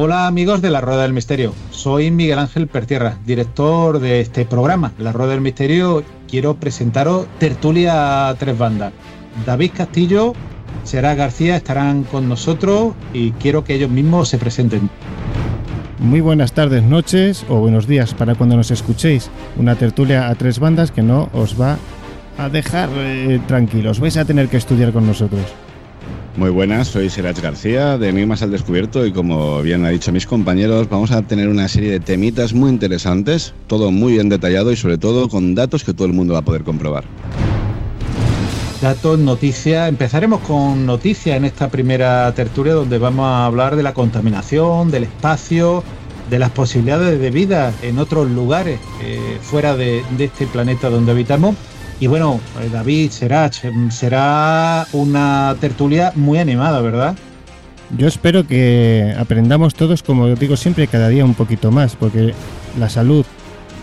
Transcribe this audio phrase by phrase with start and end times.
[0.00, 4.92] Hola amigos de La Rueda del Misterio, soy Miguel Ángel Pertierra, director de este programa,
[4.96, 6.04] La Rueda del Misterio.
[6.28, 8.92] Quiero presentaros Tertulia Tres Bandas.
[9.44, 10.34] David Castillo,
[10.84, 14.88] Será García estarán con nosotros y quiero que ellos mismos se presenten.
[15.98, 19.28] Muy buenas tardes, noches o buenos días para cuando nos escuchéis.
[19.56, 21.76] Una tertulia a tres bandas que no os va
[22.38, 25.42] a dejar eh, tranquilos, vais a tener que estudiar con nosotros.
[26.38, 30.24] Muy buenas, soy Serach García de Enigmas al Descubierto y como bien ha dicho mis
[30.24, 34.76] compañeros, vamos a tener una serie de temitas muy interesantes, todo muy bien detallado y
[34.76, 37.02] sobre todo con datos que todo el mundo va a poder comprobar.
[38.80, 39.88] Datos, noticias.
[39.88, 45.02] Empezaremos con noticias en esta primera tertulia donde vamos a hablar de la contaminación, del
[45.02, 45.82] espacio,
[46.30, 51.10] de las posibilidades de vida en otros lugares eh, fuera de, de este planeta donde
[51.10, 51.56] habitamos
[52.00, 53.50] y bueno, eh, David, será,
[53.90, 57.16] será una tertulia muy animada, ¿verdad?
[57.96, 62.34] Yo espero que aprendamos todos, como digo siempre, cada día un poquito más, porque
[62.78, 63.24] la salud,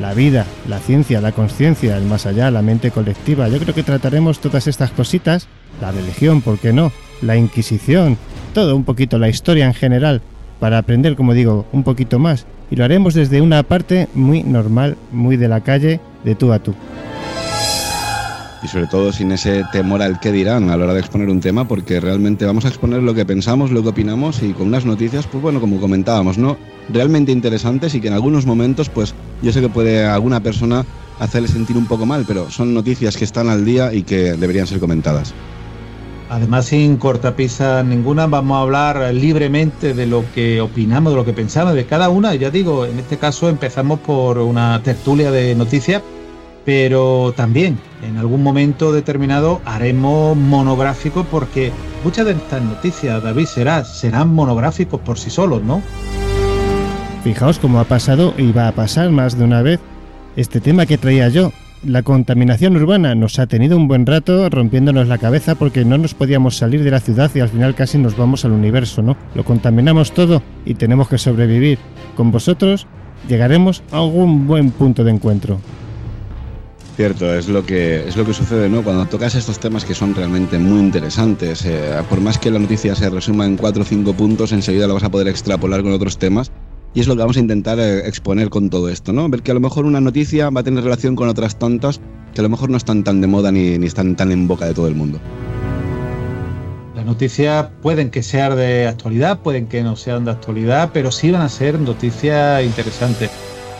[0.00, 3.82] la vida, la ciencia, la conciencia, el más allá, la mente colectiva, yo creo que
[3.82, 5.46] trataremos todas estas cositas,
[5.80, 6.92] la religión, ¿por qué no?
[7.20, 8.16] La Inquisición,
[8.54, 10.22] todo un poquito, la historia en general,
[10.58, 12.46] para aprender, como digo, un poquito más.
[12.70, 16.58] Y lo haremos desde una parte muy normal, muy de la calle, de tú a
[16.58, 16.74] tú
[18.62, 21.40] y sobre todo sin ese temor al que dirán a la hora de exponer un
[21.40, 24.84] tema, porque realmente vamos a exponer lo que pensamos, lo que opinamos y con unas
[24.84, 26.56] noticias, pues bueno, como comentábamos, ¿no?
[26.88, 30.84] Realmente interesantes y que en algunos momentos, pues yo sé que puede alguna persona
[31.18, 34.66] hacerle sentir un poco mal, pero son noticias que están al día y que deberían
[34.66, 35.34] ser comentadas.
[36.28, 41.32] Además, sin cortapisa ninguna, vamos a hablar libremente de lo que opinamos, de lo que
[41.32, 42.34] pensamos de cada una.
[42.36, 46.02] Ya digo, en este caso empezamos por una tertulia de noticias
[46.64, 51.72] pero también en algún momento determinado haremos monográficos porque
[52.04, 55.82] muchas de estas noticias, David, será, serán monográficos por sí solos, ¿no?
[57.24, 59.80] Fijaos cómo ha pasado y va a pasar más de una vez
[60.36, 61.52] este tema que traía yo.
[61.84, 66.12] La contaminación urbana nos ha tenido un buen rato rompiéndonos la cabeza porque no nos
[66.12, 69.16] podíamos salir de la ciudad y al final casi nos vamos al universo, ¿no?
[69.34, 71.78] Lo contaminamos todo y tenemos que sobrevivir.
[72.16, 72.86] Con vosotros
[73.28, 75.58] llegaremos a algún buen punto de encuentro.
[77.00, 78.84] Cierto, es lo que es lo que sucede, ¿no?
[78.84, 82.94] Cuando tocas estos temas que son realmente muy interesantes, eh, por más que la noticia
[82.94, 86.18] se resuma en cuatro o cinco puntos, enseguida lo vas a poder extrapolar con otros
[86.18, 86.52] temas.
[86.92, 89.26] Y es lo que vamos a intentar eh, exponer con todo esto, ¿no?
[89.30, 92.02] Ver que a lo mejor una noticia va a tener relación con otras tontas
[92.34, 94.66] que a lo mejor no están tan de moda ni, ni están tan en boca
[94.66, 95.18] de todo el mundo.
[96.94, 101.30] Las noticias pueden que sean de actualidad, pueden que no sean de actualidad, pero sí
[101.30, 103.30] van a ser noticias interesantes.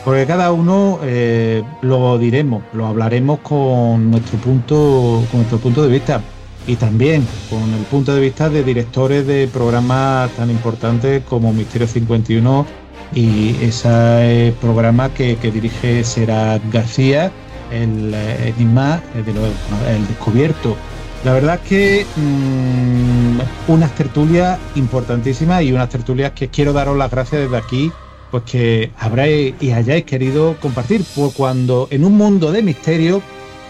[0.03, 5.89] Porque cada uno eh, lo diremos, lo hablaremos con nuestro punto, con nuestro punto de
[5.89, 6.21] vista
[6.65, 11.87] y también con el punto de vista de directores de programas tan importantes como Misterio
[11.87, 12.65] 51
[13.13, 17.31] y ese programa que, dirige Será García,
[17.71, 20.75] el eh, Enigma, el, descubierto.
[21.23, 27.11] La verdad es que mmm, unas tertulias importantísimas y unas tertulias que quiero daros las
[27.11, 27.91] gracias desde aquí
[28.31, 33.21] pues que habráis y hayáis querido compartir, pues cuando en un mundo de misterio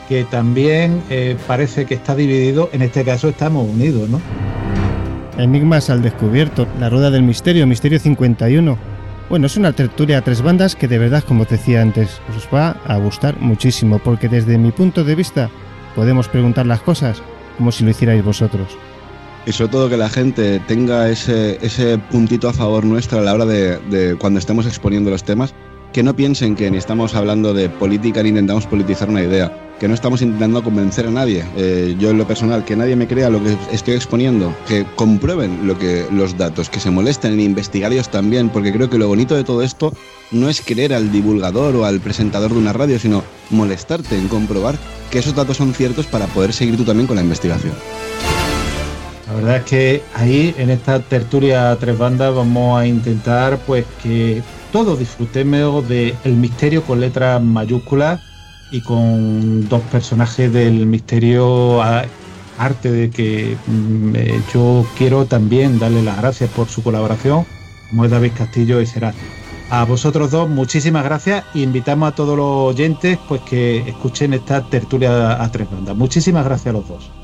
[0.07, 4.21] que también eh, parece que está dividido, en este caso estamos unidos, ¿no?
[5.37, 8.77] Enigmas al descubierto, la rueda del misterio, Misterio 51.
[9.29, 12.75] Bueno, es una tertulia a tres bandas que de verdad, como decía antes, os va
[12.85, 15.49] a gustar muchísimo, porque desde mi punto de vista
[15.95, 17.21] podemos preguntar las cosas
[17.57, 18.77] como si lo hicierais vosotros
[19.45, 23.33] y sobre todo que la gente tenga ese, ese puntito a favor nuestro a la
[23.33, 25.53] hora de, cuando estemos exponiendo los temas,
[25.93, 29.87] que no piensen que ni estamos hablando de política ni intentamos politizar una idea, que
[29.87, 31.43] no estamos intentando convencer a nadie.
[31.57, 35.67] Eh, yo en lo personal, que nadie me crea lo que estoy exponiendo, que comprueben
[35.67, 39.07] lo que, los datos, que se molesten en investigar ellos también, porque creo que lo
[39.07, 39.91] bonito de todo esto
[40.31, 44.77] no es creer al divulgador o al presentador de una radio, sino molestarte en comprobar
[45.09, 47.73] que esos datos son ciertos para poder seguir tú también con la investigación.
[49.31, 54.43] La verdad es que ahí en esta tertulia tres bandas vamos a intentar pues que
[54.73, 58.19] todos disfrutemos de el misterio con letras mayúsculas
[58.71, 66.03] y con dos personajes del misterio aparte de que mm, eh, yo quiero también darle
[66.03, 67.45] las gracias por su colaboración,
[67.89, 69.13] como es David Castillo y Será.
[69.69, 74.61] A vosotros dos, muchísimas gracias y invitamos a todos los oyentes pues que escuchen esta
[74.61, 75.95] tertulia a tres bandas.
[75.95, 77.20] Muchísimas gracias a los dos.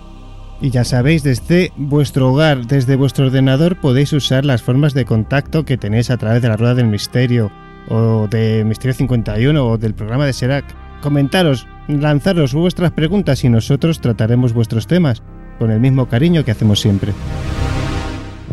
[0.60, 5.66] Y ya sabéis, desde vuestro hogar, desde vuestro ordenador, podéis usar las formas de contacto
[5.66, 7.52] que tenéis a través de la Rueda del Misterio,
[7.90, 10.66] o de Misterio 51, o del programa de Serac.
[11.02, 15.22] Comentaros, lanzaros vuestras preguntas y nosotros trataremos vuestros temas
[15.60, 17.14] con el mismo cariño que hacemos siempre.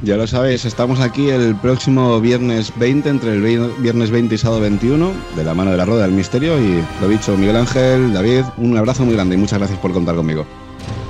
[0.02, 4.60] Ya lo sabéis, estamos aquí el próximo viernes 20, entre el viernes 20 y sábado
[4.60, 6.60] 21, de la mano de la Rueda del Misterio.
[6.60, 10.16] Y lo dicho, Miguel Ángel, David, un abrazo muy grande y muchas gracias por contar
[10.16, 10.44] conmigo.